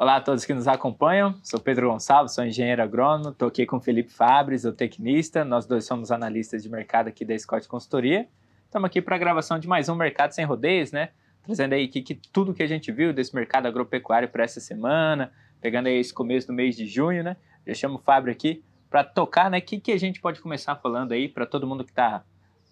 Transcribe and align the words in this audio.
Olá 0.00 0.14
a 0.14 0.20
todos 0.20 0.44
que 0.44 0.54
nos 0.54 0.68
acompanham. 0.68 1.34
Sou 1.42 1.58
Pedro 1.58 1.90
Gonçalves, 1.90 2.32
sou 2.32 2.44
engenheiro 2.44 2.80
agrônomo. 2.80 3.30
Estou 3.30 3.48
aqui 3.48 3.66
com 3.66 3.80
Felipe 3.80 4.12
Fabres, 4.12 4.64
o 4.64 4.72
tecnista. 4.72 5.44
Nós 5.44 5.66
dois 5.66 5.86
somos 5.86 6.12
analistas 6.12 6.62
de 6.62 6.68
mercado 6.68 7.08
aqui 7.08 7.24
da 7.24 7.36
Scott 7.36 7.66
Consultoria. 7.66 8.28
Estamos 8.64 8.86
aqui 8.86 9.02
para 9.02 9.16
a 9.16 9.18
gravação 9.18 9.58
de 9.58 9.66
mais 9.66 9.88
um 9.88 9.96
Mercado 9.96 10.30
Sem 10.30 10.44
Rodeios, 10.44 10.92
né? 10.92 11.08
Trazendo 11.42 11.72
aí 11.72 11.88
que, 11.88 12.00
que 12.00 12.14
tudo 12.14 12.54
que 12.54 12.62
a 12.62 12.66
gente 12.68 12.92
viu 12.92 13.12
desse 13.12 13.34
mercado 13.34 13.66
agropecuário 13.66 14.28
para 14.28 14.44
essa 14.44 14.60
semana, 14.60 15.32
pegando 15.60 15.88
aí 15.88 15.98
esse 15.98 16.14
começo 16.14 16.46
do 16.46 16.52
mês 16.52 16.76
de 16.76 16.86
junho, 16.86 17.24
né? 17.24 17.36
Já 17.66 17.74
chamo 17.74 17.96
o 17.96 18.00
Fábio 18.00 18.30
aqui 18.30 18.62
para 18.88 19.02
tocar, 19.02 19.50
né? 19.50 19.58
O 19.58 19.62
que, 19.62 19.80
que 19.80 19.90
a 19.90 19.98
gente 19.98 20.20
pode 20.20 20.40
começar 20.40 20.76
falando 20.76 21.10
aí 21.10 21.28
para 21.28 21.44
todo 21.44 21.66
mundo 21.66 21.82
que 21.82 21.90
está 21.90 22.22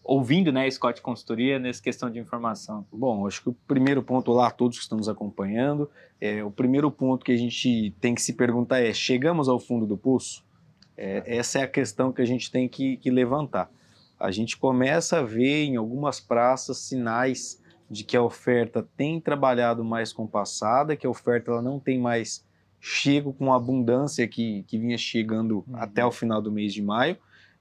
ouvindo, 0.07 0.53
né, 0.53 0.71
Scott 0.71 1.03
Consultoria 1.03 1.59
nessa 1.59 1.83
questão 1.83 2.09
de 2.09 2.19
informação? 2.19 2.87
Bom, 2.93 3.27
acho 3.27 3.43
que 3.43 3.49
o 3.49 3.53
primeiro 3.53 4.03
ponto 4.03 4.33
lá, 4.33 4.51
todos 4.51 4.79
que 4.79 4.83
estão 4.83 4.97
nos 4.97 5.09
acompanhando, 5.09 5.91
é, 6.21 6.43
o 6.45 6.51
primeiro 6.51 6.91
ponto 6.91 7.25
que 7.25 7.33
a 7.33 7.37
gente 7.37 7.95
tem 8.01 8.15
que 8.15 8.23
se 8.23 8.35
perguntar 8.35 8.81
é: 8.81 8.93
chegamos 8.93 9.49
ao 9.49 9.59
fundo 9.59 9.87
do 9.87 9.97
poço? 9.97 10.45
É, 10.97 11.23
essa 11.27 11.59
é 11.59 11.63
a 11.63 11.69
questão 11.69 12.13
que 12.13 12.23
a 12.23 12.25
gente 12.25 12.51
tem 12.51 12.69
que, 12.69 12.97
que 12.97 13.11
levantar. 13.11 13.71
A 14.19 14.31
gente 14.31 14.57
começa 14.57 15.19
a 15.19 15.23
ver 15.23 15.65
em 15.65 15.77
algumas 15.77 16.21
praças 16.21 16.79
sinais 16.79 17.63
de 17.91 18.03
que 18.03 18.17
a 18.17 18.23
oferta 18.23 18.87
tem 18.97 19.21
trabalhado 19.21 19.85
mais 19.85 20.13
compassada, 20.13 20.97
que 20.97 21.07
a 21.07 21.11
oferta 21.11 21.51
ela 21.51 21.61
não 21.61 21.79
tem 21.79 21.99
mais 21.99 22.45
chego 22.81 23.33
com 23.33 23.53
a 23.53 23.57
abundância 23.57 24.27
que, 24.27 24.63
que 24.65 24.79
vinha 24.79 24.97
chegando 24.97 25.65
uhum. 25.69 25.77
até 25.77 26.05
o 26.05 26.11
final 26.11 26.41
do 26.41 26.51
mês 26.51 26.73
de 26.73 26.83
maio, 26.83 27.17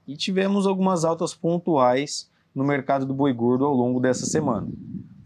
e 0.06 0.16
tivemos 0.16 0.66
algumas 0.66 1.04
altas 1.04 1.34
pontuais 1.34 2.30
no 2.56 2.64
mercado 2.64 3.04
do 3.04 3.12
boi 3.12 3.34
gordo 3.34 3.66
ao 3.66 3.74
longo 3.74 4.00
dessa 4.00 4.24
semana. 4.24 4.66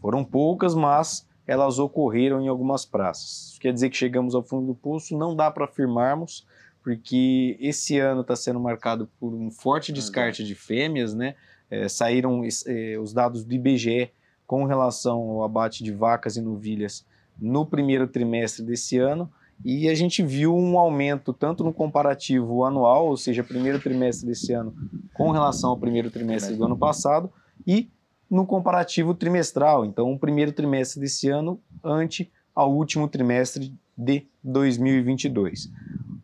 Foram 0.00 0.24
poucas, 0.24 0.74
mas 0.74 1.24
elas 1.46 1.78
ocorreram 1.78 2.40
em 2.40 2.48
algumas 2.48 2.84
praças. 2.84 3.50
Isso 3.50 3.60
quer 3.60 3.72
dizer 3.72 3.88
que 3.88 3.96
chegamos 3.96 4.34
ao 4.34 4.42
fundo 4.42 4.66
do 4.66 4.74
poço? 4.74 5.16
Não 5.16 5.36
dá 5.36 5.48
para 5.48 5.66
afirmarmos, 5.66 6.44
porque 6.82 7.56
esse 7.60 7.98
ano 8.00 8.22
está 8.22 8.34
sendo 8.34 8.58
marcado 8.58 9.08
por 9.20 9.32
um 9.32 9.48
forte 9.48 9.92
descarte 9.92 10.42
de 10.42 10.56
fêmeas, 10.56 11.14
né? 11.14 11.36
É, 11.70 11.88
saíram 11.88 12.42
é, 12.66 12.98
os 12.98 13.12
dados 13.12 13.44
do 13.44 13.54
IBGE 13.54 14.10
com 14.44 14.64
relação 14.64 15.20
ao 15.30 15.44
abate 15.44 15.84
de 15.84 15.92
vacas 15.92 16.36
e 16.36 16.40
novilhas 16.40 17.06
no 17.40 17.64
primeiro 17.64 18.08
trimestre 18.08 18.64
desse 18.64 18.98
ano, 18.98 19.30
e 19.64 19.88
a 19.88 19.94
gente 19.94 20.22
viu 20.22 20.56
um 20.56 20.78
aumento 20.78 21.32
tanto 21.32 21.62
no 21.62 21.72
comparativo 21.72 22.64
anual, 22.64 23.08
ou 23.08 23.16
seja, 23.16 23.44
primeiro 23.44 23.78
trimestre 23.78 24.26
desse 24.26 24.52
ano 24.52 24.74
com 25.14 25.30
relação 25.30 25.70
ao 25.70 25.76
primeiro 25.76 26.10
trimestre 26.10 26.56
do 26.56 26.64
ano 26.64 26.76
passado, 26.76 27.30
e 27.66 27.90
no 28.30 28.46
comparativo 28.46 29.12
trimestral, 29.14 29.84
então 29.84 30.12
o 30.12 30.18
primeiro 30.18 30.52
trimestre 30.52 31.00
desse 31.00 31.28
ano 31.28 31.60
ante 31.84 32.30
ao 32.54 32.72
último 32.72 33.08
trimestre 33.08 33.74
de 33.96 34.26
2022. 34.42 35.70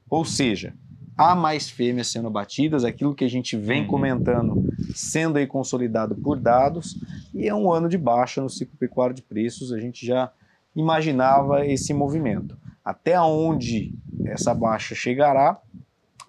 Ou 0.08 0.24
seja, 0.24 0.72
há 1.16 1.34
mais 1.34 1.68
fêmeas 1.68 2.08
sendo 2.08 2.28
abatidas, 2.28 2.84
aquilo 2.84 3.14
que 3.14 3.24
a 3.24 3.30
gente 3.30 3.56
vem 3.56 3.82
uhum. 3.82 3.88
comentando 3.88 4.66
sendo 4.94 5.36
aí 5.36 5.46
consolidado 5.46 6.14
por 6.14 6.38
dados, 6.38 6.96
e 7.34 7.46
é 7.46 7.54
um 7.54 7.70
ano 7.70 7.88
de 7.88 7.98
baixa 7.98 8.40
no 8.40 8.48
ciclo 8.48 8.76
pecuário 8.78 9.14
de 9.14 9.22
preços, 9.22 9.72
a 9.72 9.78
gente 9.78 10.06
já 10.06 10.30
imaginava 10.74 11.66
esse 11.66 11.92
movimento. 11.92 12.56
Até 12.86 13.20
onde 13.20 13.92
essa 14.26 14.54
baixa 14.54 14.94
chegará, 14.94 15.60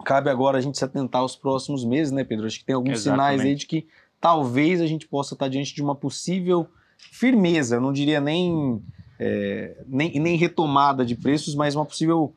cabe 0.03 0.31
agora 0.31 0.57
a 0.57 0.61
gente 0.61 0.75
se 0.75 0.83
atentar 0.83 1.21
aos 1.21 1.35
próximos 1.35 1.85
meses, 1.85 2.11
né, 2.11 2.23
Pedro? 2.23 2.47
Acho 2.47 2.57
que 2.57 2.65
tem 2.65 2.73
alguns 2.73 2.93
Exatamente. 2.93 3.29
sinais 3.29 3.41
aí 3.41 3.53
de 3.53 3.67
que 3.67 3.87
talvez 4.19 4.81
a 4.81 4.87
gente 4.87 5.07
possa 5.07 5.35
estar 5.35 5.49
diante 5.49 5.75
de 5.75 5.83
uma 5.83 5.93
possível 5.93 6.67
firmeza, 6.97 7.79
não 7.79 7.93
diria 7.93 8.19
nem, 8.19 8.81
é, 9.19 9.83
nem, 9.85 10.19
nem 10.19 10.35
retomada 10.35 11.05
de 11.05 11.15
preços, 11.15 11.53
mas 11.53 11.75
uma 11.75 11.85
possível 11.85 12.33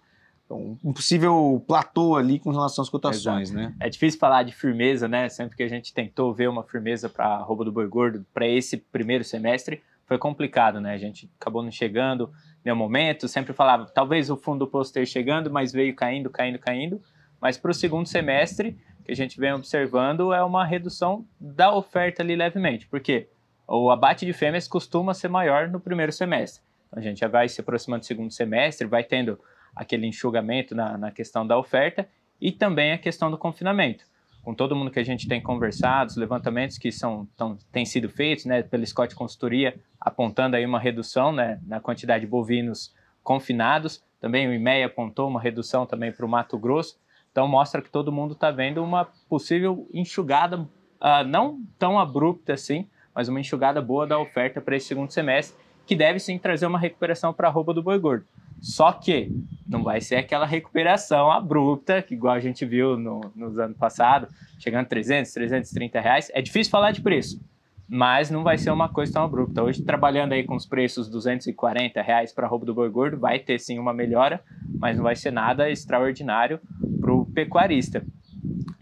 um 0.52 0.92
possível 0.92 1.62
platô 1.66 2.16
ali 2.16 2.38
com 2.40 2.50
relação 2.50 2.82
às 2.82 2.90
cotações, 2.90 3.50
Exato. 3.50 3.68
né? 3.68 3.74
É 3.80 3.88
difícil 3.88 4.18
falar 4.18 4.42
de 4.42 4.52
firmeza, 4.52 5.06
né? 5.06 5.28
Sempre 5.28 5.56
que 5.56 5.62
a 5.62 5.68
gente 5.68 5.94
tentou 5.94 6.34
ver 6.34 6.48
uma 6.48 6.64
firmeza 6.64 7.08
para 7.08 7.24
a 7.24 7.38
roupa 7.38 7.64
do 7.64 7.70
boi 7.70 7.86
gordo 7.86 8.26
para 8.34 8.46
esse 8.48 8.76
primeiro 8.76 9.22
semestre, 9.22 9.80
foi 10.06 10.18
complicado, 10.18 10.80
né? 10.80 10.92
A 10.92 10.98
gente 10.98 11.30
acabou 11.40 11.62
não 11.62 11.70
chegando 11.70 12.30
no 12.64 12.76
momento, 12.76 13.26
sempre 13.26 13.52
falava, 13.52 13.86
talvez 13.86 14.30
o 14.30 14.36
fundo 14.36 14.60
do 14.60 14.70
posto 14.70 14.90
esteja 14.90 15.12
chegando, 15.12 15.50
mas 15.50 15.72
veio 15.72 15.94
caindo, 15.94 16.28
caindo, 16.28 16.58
caindo. 16.58 17.00
Mas 17.40 17.56
para 17.56 17.70
o 17.70 17.74
segundo 17.74 18.06
semestre, 18.06 18.78
que 19.04 19.12
a 19.12 19.16
gente 19.16 19.40
vem 19.40 19.52
observando, 19.52 20.32
é 20.32 20.42
uma 20.42 20.64
redução 20.64 21.26
da 21.40 21.74
oferta 21.74 22.22
ali 22.22 22.36
levemente. 22.36 22.86
porque 22.86 23.28
O 23.66 23.90
abate 23.90 24.26
de 24.26 24.32
fêmeas 24.32 24.68
costuma 24.68 25.14
ser 25.14 25.28
maior 25.28 25.68
no 25.68 25.80
primeiro 25.80 26.12
semestre. 26.12 26.62
Então 26.86 26.98
a 26.98 27.02
gente 27.02 27.20
já 27.20 27.28
vai 27.28 27.48
se 27.48 27.60
aproximando 27.60 28.00
do 28.00 28.06
segundo 28.06 28.32
semestre, 28.32 28.86
vai 28.86 29.04
tendo 29.04 29.38
aquele 29.74 30.06
enxugamento 30.06 30.74
na, 30.74 30.98
na 30.98 31.10
questão 31.10 31.46
da 31.46 31.56
oferta 31.56 32.08
e 32.40 32.52
também 32.52 32.92
a 32.92 32.98
questão 32.98 33.30
do 33.30 33.38
confinamento 33.38 34.04
com 34.42 34.54
todo 34.54 34.74
mundo 34.74 34.90
que 34.90 34.98
a 34.98 35.04
gente 35.04 35.28
tem 35.28 35.40
conversado, 35.40 36.10
os 36.10 36.16
levantamentos 36.16 36.78
que 36.78 36.90
são, 36.90 37.28
tão, 37.36 37.58
têm 37.70 37.84
sido 37.84 38.08
feitos 38.08 38.46
né, 38.46 38.62
pela 38.62 38.84
Scott 38.86 39.14
Consultoria, 39.14 39.78
apontando 40.00 40.56
aí 40.56 40.64
uma 40.64 40.78
redução 40.78 41.32
né, 41.32 41.60
na 41.66 41.80
quantidade 41.80 42.24
de 42.24 42.30
bovinos 42.30 42.94
confinados. 43.22 44.02
Também 44.20 44.48
o 44.48 44.52
IMEA 44.54 44.86
apontou 44.86 45.28
uma 45.28 45.40
redução 45.40 45.84
também 45.86 46.10
para 46.10 46.24
o 46.24 46.28
Mato 46.28 46.58
Grosso. 46.58 46.98
Então 47.30 47.46
mostra 47.46 47.82
que 47.82 47.90
todo 47.90 48.10
mundo 48.10 48.32
está 48.32 48.50
vendo 48.50 48.82
uma 48.82 49.04
possível 49.28 49.86
enxugada, 49.92 50.58
uh, 50.60 51.24
não 51.26 51.60
tão 51.78 51.98
abrupta 51.98 52.54
assim, 52.54 52.88
mas 53.14 53.28
uma 53.28 53.40
enxugada 53.40 53.80
boa 53.80 54.06
da 54.06 54.18
oferta 54.18 54.60
para 54.60 54.76
esse 54.76 54.86
segundo 54.86 55.10
semestre, 55.10 55.56
que 55.86 55.94
deve 55.94 56.18
sim 56.18 56.38
trazer 56.38 56.66
uma 56.66 56.78
recuperação 56.78 57.32
para 57.32 57.48
a 57.48 57.50
roupa 57.50 57.74
do 57.74 57.82
boi 57.82 57.98
gordo. 57.98 58.24
Só 58.60 58.92
que 58.92 59.32
não 59.66 59.82
vai 59.82 60.00
ser 60.00 60.16
aquela 60.16 60.44
recuperação 60.44 61.30
abrupta, 61.30 62.02
que 62.02 62.14
igual 62.14 62.34
a 62.34 62.40
gente 62.40 62.64
viu 62.66 62.96
no, 62.96 63.20
nos 63.34 63.58
anos 63.58 63.76
passados, 63.76 64.28
chegando 64.58 64.82
a 64.82 64.88
300, 64.88 65.32
330 65.32 66.00
reais. 66.00 66.30
É 66.34 66.42
difícil 66.42 66.70
falar 66.70 66.90
de 66.92 67.00
preço, 67.00 67.40
mas 67.88 68.30
não 68.30 68.42
vai 68.42 68.58
ser 68.58 68.70
uma 68.70 68.88
coisa 68.88 69.12
tão 69.12 69.24
abrupta. 69.24 69.62
Hoje, 69.62 69.82
trabalhando 69.82 70.32
aí 70.32 70.44
com 70.44 70.54
os 70.54 70.66
preços 70.66 71.08
240 71.08 72.02
reais 72.02 72.32
para 72.32 72.46
roubo 72.46 72.66
do 72.66 72.74
boi 72.74 72.90
gordo, 72.90 73.18
vai 73.18 73.38
ter 73.38 73.58
sim 73.58 73.78
uma 73.78 73.94
melhora, 73.94 74.42
mas 74.78 74.96
não 74.96 75.04
vai 75.04 75.16
ser 75.16 75.30
nada 75.30 75.70
extraordinário 75.70 76.60
para 77.00 77.12
o 77.12 77.24
pecuarista. 77.24 78.04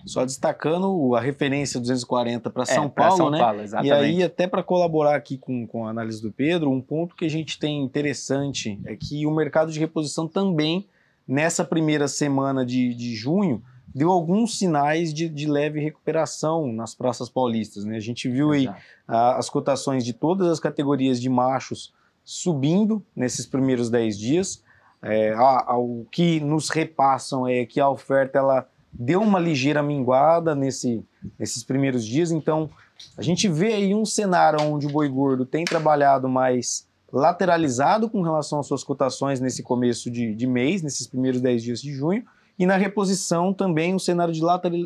Só 0.08 0.24
destacando 0.24 1.14
a 1.14 1.20
referência 1.20 1.78
240 1.78 2.48
para 2.48 2.62
é, 2.62 2.66
São 2.66 2.88
Paulo, 2.88 3.16
São 3.16 3.30
né? 3.30 3.38
Paulo, 3.38 3.60
e 3.84 3.92
aí, 3.92 4.22
até 4.22 4.46
para 4.46 4.62
colaborar 4.62 5.14
aqui 5.14 5.36
com, 5.36 5.66
com 5.66 5.86
a 5.86 5.90
análise 5.90 6.22
do 6.22 6.32
Pedro, 6.32 6.70
um 6.70 6.80
ponto 6.80 7.14
que 7.14 7.26
a 7.26 7.30
gente 7.30 7.58
tem 7.58 7.82
interessante 7.82 8.80
é 8.86 8.96
que 8.96 9.26
o 9.26 9.30
mercado 9.30 9.70
de 9.70 9.78
reposição 9.78 10.26
também, 10.26 10.86
nessa 11.26 11.62
primeira 11.62 12.08
semana 12.08 12.64
de, 12.64 12.94
de 12.94 13.14
junho, 13.14 13.62
deu 13.94 14.10
alguns 14.10 14.58
sinais 14.58 15.12
de, 15.12 15.28
de 15.28 15.46
leve 15.46 15.78
recuperação 15.78 16.72
nas 16.72 16.94
praças 16.94 17.28
paulistas. 17.28 17.84
Né? 17.84 17.96
A 17.96 18.00
gente 18.00 18.30
viu 18.30 18.54
Exato. 18.54 18.76
aí 18.78 18.84
a, 19.06 19.36
as 19.36 19.50
cotações 19.50 20.04
de 20.04 20.14
todas 20.14 20.48
as 20.48 20.58
categorias 20.58 21.20
de 21.20 21.28
machos 21.28 21.92
subindo 22.24 23.04
nesses 23.14 23.44
primeiros 23.44 23.90
10 23.90 24.18
dias. 24.18 24.64
É, 25.02 25.32
a, 25.34 25.72
a, 25.72 25.78
o 25.78 26.06
que 26.10 26.40
nos 26.40 26.70
repassam 26.70 27.46
é 27.46 27.64
que 27.64 27.78
a 27.78 27.88
oferta 27.88 28.38
ela 28.38 28.66
deu 28.92 29.20
uma 29.20 29.38
ligeira 29.38 29.82
minguada 29.82 30.54
nesse, 30.54 31.04
nesses 31.38 31.62
primeiros 31.62 32.04
dias, 32.04 32.30
então 32.30 32.70
a 33.16 33.22
gente 33.22 33.48
vê 33.48 33.74
aí 33.74 33.94
um 33.94 34.04
cenário 34.04 34.60
onde 34.60 34.86
o 34.86 34.90
boi 34.90 35.08
gordo 35.08 35.46
tem 35.46 35.64
trabalhado 35.64 36.28
mais 36.28 36.88
lateralizado 37.12 38.10
com 38.10 38.22
relação 38.22 38.60
às 38.60 38.66
suas 38.66 38.84
cotações 38.84 39.40
nesse 39.40 39.62
começo 39.62 40.10
de, 40.10 40.34
de 40.34 40.46
mês, 40.46 40.82
nesses 40.82 41.06
primeiros 41.06 41.40
10 41.40 41.62
dias 41.62 41.80
de 41.80 41.92
junho, 41.92 42.24
e 42.58 42.66
na 42.66 42.76
reposição 42.76 43.54
também 43.54 43.94
um 43.94 43.98
cenário 43.98 44.34
de 44.34 44.42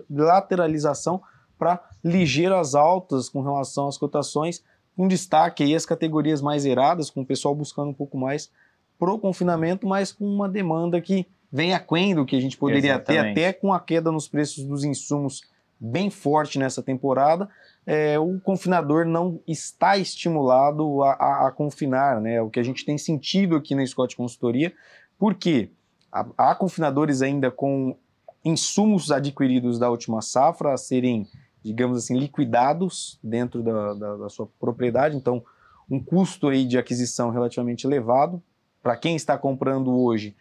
lateralização 0.09 1.23
para 1.59 1.83
ligeiras 2.05 2.75
altas 2.75 3.29
com 3.29 3.41
relação 3.41 3.89
às 3.89 3.97
cotações, 3.97 4.63
com 4.97 5.09
destaque 5.09 5.63
aí 5.63 5.75
as 5.75 5.87
categorias 5.87 6.43
mais 6.43 6.67
eradas, 6.67 7.09
com 7.11 7.23
o 7.23 7.27
pessoal 7.27 7.55
buscando 7.55 7.91
um 7.91 7.95
pouco 7.95 8.19
mais 8.19 8.51
pro 8.99 9.19
confinamento, 9.19 9.87
mas 9.87 10.13
com 10.13 10.25
uma 10.25 10.49
demanda 10.49 11.01
que 11.01 11.27
vem 11.53 11.75
aquém 11.75 12.15
do 12.15 12.25
que 12.25 12.35
a 12.35 12.41
gente 12.41 12.57
poderia 12.57 12.93
Exatamente. 12.93 13.35
ter, 13.35 13.45
até 13.45 13.53
com 13.53 13.73
a 13.73 13.79
queda 13.79 14.11
nos 14.11 14.27
preços 14.27 14.65
dos 14.65 14.85
insumos 14.85 15.43
bem 15.79 16.09
forte 16.09 16.59
nessa 16.59 16.83
temporada, 16.83 17.49
é, 17.85 18.19
o 18.19 18.41
confinador 18.41 19.05
não 19.05 19.41
está 19.47 19.99
estimulado 19.99 21.03
a, 21.03 21.13
a, 21.13 21.49
a, 21.49 21.51
confinar, 21.51 22.21
né? 22.21 22.41
O 22.41 22.49
que 22.49 22.61
a 22.61 22.63
gente 22.63 22.85
tem 22.85 22.97
sentido 22.97 23.57
aqui 23.57 23.75
na 23.75 23.85
Scott 23.85 24.17
Consultoria, 24.17 24.73
porque 25.19 25.71
há, 26.11 26.25
há 26.39 26.55
confinadores 26.55 27.21
ainda 27.21 27.51
com 27.51 27.97
insumos 28.45 29.11
adquiridos 29.11 29.79
da 29.79 29.91
última 29.91 30.23
safra 30.23 30.73
a 30.73 30.77
serem, 30.77 31.27
digamos 31.63 31.99
assim, 31.99 32.17
liquidados 32.17 33.19
dentro 33.23 33.63
da, 33.63 33.95
da, 33.95 34.17
da 34.17 34.29
sua 34.29 34.49
propriedade, 34.61 35.17
então 35.17 35.43
um 35.91 36.03
custo 36.03 36.49
aí 36.49 36.65
de 36.65 36.79
aquisição 36.79 37.31
relativamente 37.31 37.87
elevado. 37.87 38.41
Para 38.81 38.97
quem 38.97 39.15
está 39.15 39.37
comprando 39.37 39.93
hoje, 39.93 40.35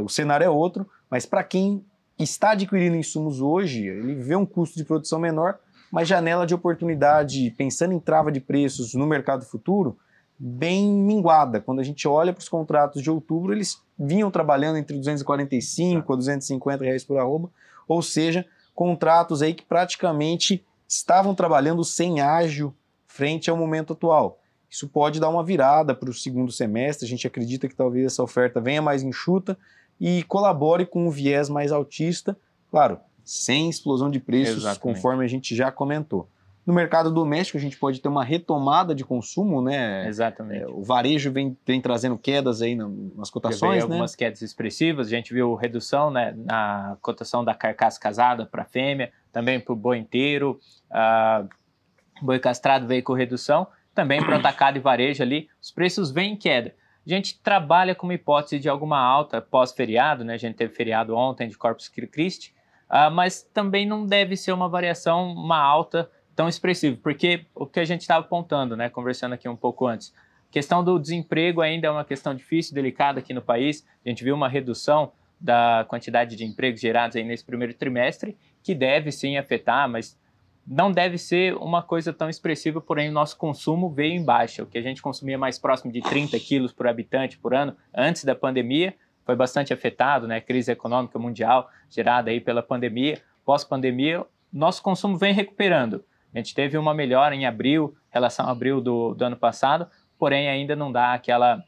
o 0.00 0.08
cenário 0.08 0.44
é 0.44 0.50
outro, 0.50 0.88
mas 1.10 1.26
para 1.26 1.42
quem 1.44 1.84
está 2.18 2.50
adquirindo 2.50 2.96
insumos 2.96 3.40
hoje, 3.40 3.86
ele 3.86 4.14
vê 4.14 4.34
um 4.34 4.46
custo 4.46 4.76
de 4.76 4.84
produção 4.84 5.18
menor, 5.18 5.58
mas 5.90 6.08
janela 6.08 6.46
de 6.46 6.54
oportunidade, 6.54 7.54
pensando 7.56 7.94
em 7.94 8.00
trava 8.00 8.30
de 8.30 8.40
preços 8.40 8.94
no 8.94 9.06
mercado 9.06 9.44
futuro, 9.44 9.96
bem 10.38 10.92
minguada. 10.92 11.60
Quando 11.60 11.80
a 11.80 11.84
gente 11.84 12.06
olha 12.06 12.32
para 12.32 12.40
os 12.40 12.48
contratos 12.48 13.02
de 13.02 13.10
outubro, 13.10 13.52
eles 13.52 13.82
vinham 13.98 14.30
trabalhando 14.30 14.76
entre 14.76 14.96
245 14.96 16.12
a 16.12 16.16
250 16.16 16.84
reais 16.84 17.04
por 17.04 17.18
arroba, 17.18 17.50
ou 17.86 18.02
seja, 18.02 18.46
contratos 18.74 19.42
aí 19.42 19.54
que 19.54 19.64
praticamente 19.64 20.64
estavam 20.86 21.34
trabalhando 21.34 21.82
sem 21.84 22.20
ágio 22.20 22.74
frente 23.06 23.50
ao 23.50 23.56
momento 23.56 23.92
atual. 23.92 24.38
Isso 24.70 24.86
pode 24.86 25.18
dar 25.18 25.30
uma 25.30 25.42
virada 25.42 25.94
para 25.94 26.10
o 26.10 26.14
segundo 26.14 26.52
semestre. 26.52 27.06
A 27.06 27.08
gente 27.08 27.26
acredita 27.26 27.66
que 27.66 27.74
talvez 27.74 28.06
essa 28.06 28.22
oferta 28.22 28.60
venha 28.60 28.82
mais 28.82 29.02
enxuta 29.02 29.58
e 30.00 30.22
colabore 30.24 30.86
com 30.86 31.06
um 31.06 31.10
viés 31.10 31.48
mais 31.48 31.72
altista, 31.72 32.36
claro, 32.70 32.98
sem 33.24 33.68
explosão 33.68 34.10
de 34.10 34.20
preços, 34.20 34.58
Exatamente. 34.58 34.80
conforme 34.80 35.24
a 35.24 35.28
gente 35.28 35.54
já 35.54 35.70
comentou. 35.70 36.28
No 36.68 36.74
mercado 36.74 37.10
doméstico, 37.10 37.56
a 37.56 37.60
gente 37.60 37.78
pode 37.78 37.98
ter 37.98 38.08
uma 38.08 38.22
retomada 38.22 38.94
de 38.94 39.02
consumo, 39.02 39.62
né? 39.62 40.06
Exatamente. 40.06 40.64
É, 40.64 40.68
o 40.68 40.82
varejo 40.82 41.32
vem, 41.32 41.56
vem 41.66 41.80
trazendo 41.80 42.18
quedas 42.18 42.60
aí 42.60 42.74
nas 42.74 43.30
cotações, 43.30 43.76
né? 43.76 43.82
algumas 43.82 44.14
quedas 44.14 44.42
expressivas. 44.42 45.06
A 45.06 45.10
gente 45.10 45.32
viu 45.32 45.54
redução 45.54 46.10
né, 46.10 46.34
na 46.36 46.98
cotação 47.00 47.42
da 47.42 47.54
carcaça 47.54 47.98
casada 47.98 48.44
para 48.44 48.66
fêmea, 48.66 49.10
também 49.32 49.58
para 49.58 49.72
o 49.72 49.76
boi 49.76 49.96
inteiro. 49.96 50.60
Uh, 50.90 51.48
boi 52.20 52.38
castrado 52.38 52.86
veio 52.86 53.02
com 53.02 53.14
redução. 53.14 53.66
Também 53.94 54.22
para 54.22 54.36
o 54.36 54.38
atacado 54.38 54.76
e 54.76 54.80
varejo 54.80 55.22
ali, 55.22 55.48
os 55.62 55.70
preços 55.70 56.10
vêm 56.10 56.34
em 56.34 56.36
queda. 56.36 56.74
A 57.08 57.14
gente 57.14 57.40
trabalha 57.40 57.94
com 57.94 58.06
uma 58.06 58.12
hipótese 58.12 58.58
de 58.58 58.68
alguma 58.68 58.98
alta 58.98 59.40
pós-feriado, 59.40 60.24
né? 60.24 60.34
A 60.34 60.38
gente 60.38 60.56
teve 60.56 60.74
feriado 60.74 61.16
ontem 61.16 61.48
de 61.48 61.56
Corpus 61.56 61.88
Christi, 61.88 62.54
uh, 62.90 63.10
mas 63.10 63.42
também 63.42 63.86
não 63.86 64.04
deve 64.04 64.36
ser 64.36 64.52
uma 64.52 64.68
variação, 64.68 65.32
uma 65.32 65.58
alta 65.58 66.10
tão 66.36 66.48
expressivo, 66.48 66.98
porque 66.98 67.46
o 67.54 67.66
que 67.66 67.80
a 67.80 67.84
gente 67.84 68.02
estava 68.02 68.24
apontando, 68.24 68.76
né, 68.76 68.88
conversando 68.88 69.32
aqui 69.32 69.48
um 69.48 69.56
pouco 69.56 69.86
antes, 69.86 70.14
a 70.48 70.52
questão 70.52 70.84
do 70.84 70.98
desemprego 70.98 71.62
ainda 71.62 71.88
é 71.88 71.90
uma 71.90 72.04
questão 72.04 72.34
difícil, 72.34 72.74
delicada 72.74 73.20
aqui 73.20 73.34
no 73.34 73.42
país. 73.42 73.86
A 74.04 74.08
gente 74.08 74.22
viu 74.22 74.34
uma 74.34 74.48
redução 74.48 75.10
da 75.40 75.86
quantidade 75.88 76.36
de 76.36 76.44
empregos 76.44 76.80
gerados 76.80 77.16
aí 77.16 77.24
nesse 77.24 77.44
primeiro 77.44 77.72
trimestre, 77.74 78.36
que 78.62 78.74
deve 78.74 79.10
sim 79.10 79.36
afetar, 79.36 79.88
mas 79.88 80.18
não 80.68 80.92
deve 80.92 81.16
ser 81.16 81.54
uma 81.54 81.82
coisa 81.82 82.12
tão 82.12 82.28
expressiva, 82.28 82.78
porém 82.78 83.08
o 83.08 83.12
nosso 83.12 83.38
consumo 83.38 83.88
veio 83.88 84.12
em 84.12 84.22
baixa. 84.22 84.62
O 84.62 84.66
que 84.66 84.76
a 84.76 84.82
gente 84.82 85.00
consumia 85.00 85.38
mais 85.38 85.58
próximo 85.58 85.90
de 85.90 86.02
30 86.02 86.38
quilos 86.40 86.72
por 86.72 86.86
habitante 86.86 87.38
por 87.38 87.54
ano 87.54 87.74
antes 87.94 88.22
da 88.22 88.34
pandemia 88.34 88.94
foi 89.24 89.34
bastante 89.34 89.72
afetado, 89.72 90.26
né? 90.26 90.40
Crise 90.40 90.70
econômica 90.70 91.18
mundial 91.18 91.70
gerada 91.88 92.30
aí 92.30 92.40
pela 92.40 92.62
pandemia. 92.62 93.20
Pós-pandemia, 93.46 94.26
nosso 94.52 94.82
consumo 94.82 95.16
vem 95.16 95.32
recuperando. 95.32 96.04
A 96.34 96.38
gente 96.38 96.54
teve 96.54 96.76
uma 96.76 96.92
melhora 96.92 97.34
em 97.34 97.46
abril, 97.46 97.96
relação 98.10 98.46
a 98.46 98.50
abril 98.50 98.80
do, 98.80 99.14
do 99.14 99.24
ano 99.24 99.36
passado, 99.36 99.86
porém 100.18 100.48
ainda 100.48 100.76
não 100.76 100.92
dá 100.92 101.14
aquela, 101.14 101.64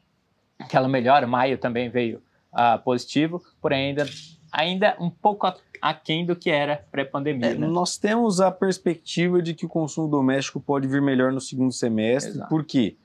aquela 0.59 0.87
melhora. 0.87 1.25
Maio 1.25 1.57
também 1.57 1.89
veio 1.89 2.21
uh, 2.53 2.81
positivo, 2.83 3.41
porém 3.59 3.89
ainda, 3.89 4.05
ainda 4.51 4.95
um 4.99 5.09
pouco 5.09 5.51
aquém 5.81 6.25
do 6.25 6.35
que 6.35 6.49
era 6.49 6.85
pré-pandemia. 6.91 7.51
É, 7.51 7.55
né? 7.55 7.67
Nós 7.67 7.97
temos 7.97 8.41
a 8.41 8.51
perspectiva 8.51 9.41
de 9.41 9.53
que 9.53 9.65
o 9.65 9.69
consumo 9.69 10.07
doméstico 10.07 10.59
pode 10.59 10.87
vir 10.87 11.01
melhor 11.01 11.31
no 11.31 11.41
segundo 11.41 11.71
semestre, 11.71 12.33
Exato. 12.33 12.49
por 12.49 12.63
quê? 12.65 12.95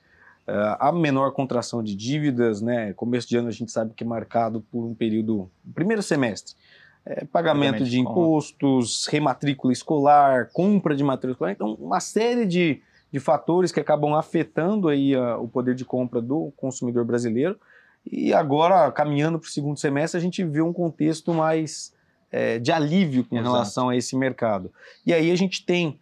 Uh, 0.47 0.77
a 0.79 0.91
menor 0.91 1.31
contração 1.31 1.83
de 1.83 1.95
dívidas, 1.95 2.61
né? 2.61 2.93
Começo 2.93 3.27
de 3.27 3.35
ano 3.35 3.49
a 3.49 3.51
gente 3.51 3.71
sabe 3.71 3.93
que 3.93 4.03
é 4.03 4.07
marcado 4.07 4.61
por 4.71 4.85
um 4.85 4.93
período, 4.93 5.49
primeiro 5.73 6.01
semestre, 6.01 6.55
é, 7.05 7.25
pagamento 7.25 7.83
de 7.83 7.99
impostos, 7.99 9.07
rematrícula 9.07 9.73
escolar, 9.73 10.49
compra 10.53 10.95
de 10.95 11.03
matrícula 11.03 11.51
escolar, 11.51 11.51
então 11.51 11.73
uma 11.85 11.99
série 11.99 12.45
de, 12.45 12.81
de 13.11 13.19
fatores 13.19 13.71
que 13.71 13.79
acabam 13.79 14.13
afetando 14.13 14.87
aí 14.87 15.15
a, 15.15 15.37
o 15.37 15.47
poder 15.47 15.75
de 15.75 15.83
compra 15.83 16.21
do 16.21 16.51
consumidor 16.55 17.03
brasileiro. 17.03 17.59
E 18.11 18.33
agora, 18.33 18.91
caminhando 18.91 19.39
para 19.39 19.47
o 19.47 19.51
segundo 19.51 19.79
semestre, 19.79 20.17
a 20.17 20.21
gente 20.21 20.43
vê 20.43 20.61
um 20.61 20.73
contexto 20.73 21.33
mais 21.33 21.93
é, 22.31 22.59
de 22.59 22.71
alívio 22.71 23.23
com 23.23 23.35
Exato. 23.35 23.51
relação 23.51 23.89
a 23.89 23.95
esse 23.95 24.15
mercado. 24.15 24.71
E 25.05 25.13
aí 25.13 25.31
a 25.31 25.35
gente 25.35 25.65
tem, 25.65 25.99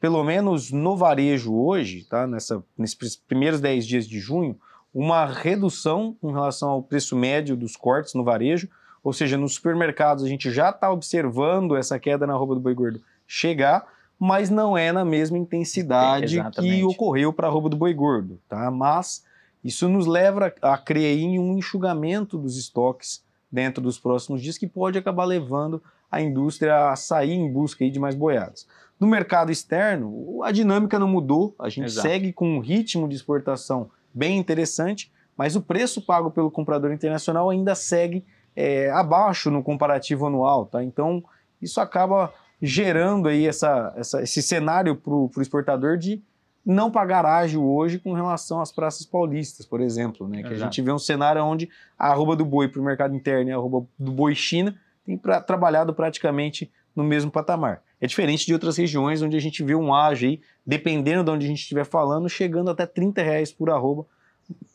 pelo 0.00 0.22
menos 0.24 0.70
no 0.70 0.96
varejo 0.96 1.54
hoje, 1.54 2.04
tá, 2.08 2.26
nessa, 2.26 2.62
nesses 2.76 3.16
primeiros 3.16 3.60
10 3.60 3.86
dias 3.86 4.06
de 4.06 4.18
junho, 4.18 4.58
uma 4.92 5.26
redução 5.26 6.16
com 6.20 6.32
relação 6.32 6.70
ao 6.70 6.82
preço 6.82 7.14
médio 7.14 7.56
dos 7.56 7.76
cortes 7.76 8.14
no 8.14 8.24
varejo, 8.24 8.68
ou 9.02 9.12
seja, 9.12 9.36
nos 9.36 9.54
supermercados 9.54 10.24
a 10.24 10.28
gente 10.28 10.50
já 10.50 10.70
está 10.70 10.90
observando 10.90 11.76
essa 11.76 11.98
queda 11.98 12.26
na 12.26 12.34
roupa 12.34 12.54
do 12.54 12.60
boi 12.60 12.74
gordo 12.74 13.00
chegar, 13.26 13.86
mas 14.18 14.50
não 14.50 14.76
é 14.76 14.90
na 14.90 15.04
mesma 15.04 15.38
intensidade 15.38 16.42
que 16.52 16.82
ocorreu 16.82 17.32
para 17.32 17.46
a 17.46 17.50
roupa 17.50 17.68
do 17.68 17.76
boi 17.76 17.94
gordo, 17.94 18.40
tá? 18.48 18.70
Mas 18.70 19.24
isso 19.62 19.88
nos 19.88 20.06
leva 20.06 20.52
a 20.62 20.78
crer 20.78 21.18
em 21.18 21.38
um 21.38 21.56
enxugamento 21.56 22.38
dos 22.38 22.56
estoques 22.56 23.24
dentro 23.50 23.82
dos 23.82 23.98
próximos 23.98 24.42
dias 24.42 24.58
que 24.58 24.66
pode 24.66 24.98
acabar 24.98 25.24
levando 25.24 25.82
a 26.10 26.20
indústria 26.20 26.90
a 26.90 26.96
sair 26.96 27.32
em 27.32 27.50
busca 27.50 27.88
de 27.88 27.98
mais 27.98 28.14
boiadas. 28.14 28.66
No 28.98 29.06
mercado 29.06 29.52
externo, 29.52 30.42
a 30.42 30.50
dinâmica 30.50 30.98
não 30.98 31.08
mudou, 31.08 31.54
a 31.58 31.68
gente 31.68 31.86
Exato. 31.86 32.08
segue 32.08 32.32
com 32.32 32.56
um 32.56 32.60
ritmo 32.60 33.08
de 33.08 33.14
exportação 33.14 33.90
bem 34.12 34.38
interessante, 34.38 35.12
mas 35.36 35.54
o 35.54 35.62
preço 35.62 36.02
pago 36.02 36.30
pelo 36.30 36.50
comprador 36.50 36.92
internacional 36.92 37.48
ainda 37.48 37.74
segue 37.74 38.24
é, 38.56 38.90
abaixo 38.90 39.50
no 39.50 39.62
comparativo 39.62 40.26
anual, 40.26 40.66
tá? 40.66 40.82
Então 40.82 41.22
isso 41.62 41.80
acaba 41.80 42.32
gerando 42.60 43.28
aí 43.28 43.46
essa, 43.46 43.94
essa 43.96 44.22
esse 44.22 44.42
cenário 44.42 44.96
para 44.96 45.14
o 45.14 45.30
exportador 45.40 45.96
de 45.96 46.20
não 46.68 46.90
pagar 46.90 47.24
ágio 47.24 47.64
hoje 47.64 47.98
com 47.98 48.12
relação 48.12 48.60
às 48.60 48.70
praças 48.70 49.06
paulistas, 49.06 49.64
por 49.64 49.80
exemplo, 49.80 50.28
né? 50.28 50.42
Que 50.42 50.48
Exato. 50.48 50.60
a 50.60 50.64
gente 50.64 50.82
vê 50.82 50.92
um 50.92 50.98
cenário 50.98 51.42
onde 51.42 51.70
a 51.98 52.08
arroba 52.08 52.36
do 52.36 52.44
boi 52.44 52.68
para 52.68 52.78
o 52.78 52.84
mercado 52.84 53.16
interno 53.16 53.48
e 53.48 53.52
a 53.52 53.56
arroba 53.56 53.86
do 53.98 54.12
boi 54.12 54.34
China 54.34 54.78
tem 55.06 55.16
pra, 55.16 55.40
trabalhado 55.40 55.94
praticamente 55.94 56.70
no 56.94 57.02
mesmo 57.02 57.30
patamar. 57.30 57.82
É 57.98 58.06
diferente 58.06 58.44
de 58.44 58.52
outras 58.52 58.76
regiões 58.76 59.22
onde 59.22 59.34
a 59.34 59.40
gente 59.40 59.62
vê 59.64 59.74
um 59.74 59.94
ágio 59.94 60.28
aí, 60.28 60.40
dependendo 60.66 61.24
de 61.24 61.30
onde 61.30 61.46
a 61.46 61.48
gente 61.48 61.62
estiver 61.62 61.86
falando, 61.86 62.28
chegando 62.28 62.70
até 62.70 62.84
30 62.84 63.22
reais 63.22 63.50
por 63.50 63.70
arroba. 63.70 64.04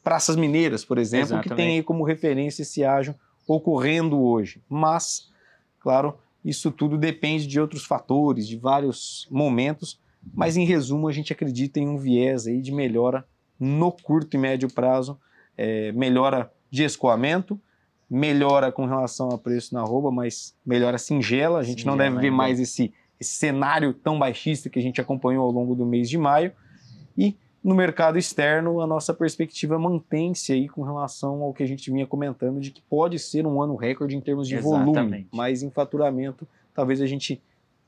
Praças 0.03 0.35
mineiras, 0.35 0.83
por 0.83 0.97
exemplo, 0.97 1.27
Exatamente. 1.27 1.49
que 1.49 1.55
tem 1.55 1.75
aí 1.75 1.83
como 1.83 2.03
referência 2.03 2.63
esse 2.63 2.83
ágio 2.83 3.13
ocorrendo 3.47 4.19
hoje. 4.19 4.59
Mas, 4.67 5.29
claro, 5.79 6.17
isso 6.43 6.71
tudo 6.71 6.97
depende 6.97 7.45
de 7.45 7.59
outros 7.59 7.85
fatores, 7.85 8.47
de 8.47 8.57
vários 8.57 9.27
momentos, 9.29 9.99
mas 10.33 10.55
em 10.55 10.65
resumo 10.65 11.07
a 11.07 11.11
gente 11.11 11.33
acredita 11.33 11.79
em 11.79 11.87
um 11.87 11.97
viés 11.97 12.47
aí 12.47 12.61
de 12.61 12.71
melhora 12.71 13.25
no 13.59 13.91
curto 13.91 14.35
e 14.35 14.37
médio 14.37 14.71
prazo, 14.71 15.19
é, 15.57 15.91
melhora 15.91 16.51
de 16.69 16.83
escoamento, 16.83 17.59
melhora 18.09 18.71
com 18.71 18.85
relação 18.85 19.29
a 19.29 19.37
preço 19.37 19.73
na 19.73 19.81
arroba, 19.81 20.11
mas 20.11 20.55
melhora 20.65 20.97
singela, 20.97 21.59
a 21.59 21.63
gente 21.63 21.81
singela, 21.81 21.95
não 21.95 22.03
deve 22.03 22.19
ver 22.19 22.31
mais 22.31 22.59
esse, 22.59 22.93
esse 23.19 23.33
cenário 23.33 23.93
tão 23.93 24.19
baixista 24.19 24.69
que 24.69 24.79
a 24.79 24.81
gente 24.81 25.01
acompanhou 25.01 25.43
ao 25.43 25.51
longo 25.51 25.75
do 25.75 25.85
mês 25.85 26.09
de 26.09 26.17
maio, 26.17 26.51
e 27.17 27.35
no 27.63 27.73
mercado 27.73 28.17
externo, 28.17 28.81
a 28.81 28.87
nossa 28.87 29.13
perspectiva 29.13 29.79
mantém-se 29.79 30.51
aí 30.51 30.67
com 30.67 30.83
relação 30.83 31.41
ao 31.41 31.53
que 31.53 31.63
a 31.63 31.65
gente 31.65 31.89
vinha 31.89 32.05
comentando 32.05 32.59
de 32.59 32.71
que 32.71 32.81
pode 32.81 33.17
ser 33.17 33.47
um 33.47 33.61
ano 33.61 33.75
recorde 33.75 34.17
em 34.17 34.21
termos 34.21 34.49
de 34.49 34.55
Exatamente. 34.55 34.95
volume, 34.95 35.27
mas 35.31 35.63
em 35.63 35.71
faturamento 35.71 36.45
talvez 36.73 36.99
a 36.99 37.05
gente 37.05 37.41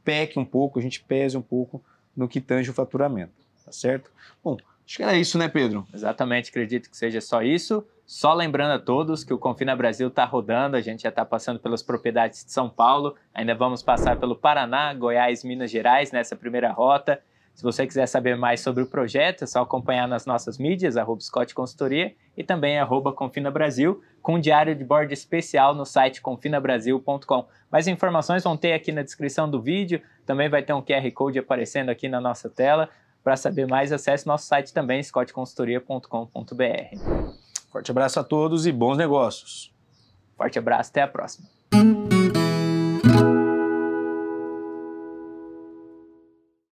peque 0.03 0.39
um 0.39 0.45
pouco, 0.45 0.79
a 0.79 0.81
gente 0.81 1.03
pese 1.03 1.35
um 1.35 1.41
pouco 1.41 1.83
no 2.15 2.27
que 2.27 2.39
tange 2.39 2.69
o 2.69 2.73
faturamento, 2.73 3.33
tá 3.65 3.71
certo? 3.71 4.11
Bom, 4.43 4.57
acho 4.85 4.97
que 4.97 5.03
era 5.03 5.15
isso, 5.15 5.37
né, 5.37 5.47
Pedro? 5.47 5.85
Exatamente, 5.93 6.49
acredito 6.49 6.89
que 6.89 6.97
seja 6.97 7.19
só 7.21 7.41
isso. 7.41 7.85
Só 8.05 8.33
lembrando 8.33 8.73
a 8.73 8.79
todos 8.79 9.23
que 9.23 9.33
o 9.33 9.37
Confina 9.37 9.75
Brasil 9.75 10.09
está 10.09 10.25
rodando, 10.25 10.77
a 10.77 10.81
gente 10.81 11.03
já 11.03 11.09
está 11.09 11.25
passando 11.25 11.59
pelas 11.59 11.81
propriedades 11.81 12.45
de 12.45 12.51
São 12.51 12.69
Paulo, 12.69 13.15
ainda 13.33 13.55
vamos 13.55 13.81
passar 13.81 14.19
pelo 14.19 14.35
Paraná, 14.35 14.93
Goiás, 14.93 15.43
Minas 15.43 15.71
Gerais 15.71 16.11
nessa 16.11 16.35
primeira 16.35 16.71
rota. 16.71 17.19
Se 17.55 17.63
você 17.63 17.87
quiser 17.87 18.05
saber 18.05 18.35
mais 18.35 18.59
sobre 18.59 18.83
o 18.83 18.85
projeto, 18.85 19.45
é 19.45 19.47
só 19.47 19.61
acompanhar 19.61 20.09
nas 20.09 20.25
nossas 20.25 20.57
mídias, 20.57 20.97
arroba 20.97 21.21
Scott 21.21 21.55
Consultoria 21.55 22.13
e 22.35 22.43
também 22.43 22.77
arroba 22.77 23.13
Confina 23.13 23.49
Brasil, 23.49 24.03
com 24.21 24.35
um 24.35 24.39
diário 24.39 24.75
de 24.75 24.83
bordo 24.83 25.13
especial 25.13 25.73
no 25.73 25.85
site 25.85 26.21
confinabrasil.com. 26.21 27.47
Mais 27.71 27.87
informações 27.87 28.43
vão 28.43 28.57
ter 28.57 28.73
aqui 28.73 28.91
na 28.91 29.03
descrição 29.03 29.49
do 29.49 29.61
vídeo, 29.61 30.01
também 30.25 30.49
vai 30.49 30.63
ter 30.63 30.73
um 30.73 30.81
QR 30.81 31.09
Code 31.13 31.39
aparecendo 31.39 31.89
aqui 31.89 32.09
na 32.09 32.19
nossa 32.19 32.49
tela. 32.49 32.89
Para 33.23 33.37
saber 33.37 33.65
mais, 33.65 33.93
acesse 33.93 34.27
nosso 34.27 34.45
site 34.45 34.73
também, 34.73 35.01
scottconsultoria.com.br. 35.01 37.31
Forte 37.71 37.89
abraço 37.89 38.19
a 38.19 38.23
todos 38.23 38.67
e 38.67 38.71
bons 38.71 38.97
negócios. 38.97 39.73
Forte 40.35 40.59
abraço, 40.59 40.89
até 40.89 41.01
a 41.01 41.07
próxima. 41.07 41.47